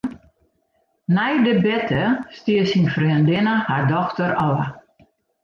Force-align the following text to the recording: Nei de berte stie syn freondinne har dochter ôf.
Nei 1.15 1.33
de 1.45 1.53
berte 1.63 2.01
stie 2.37 2.63
syn 2.71 2.85
freondinne 2.93 3.55
har 3.67 3.83
dochter 3.93 4.31
ôf. 4.47 4.61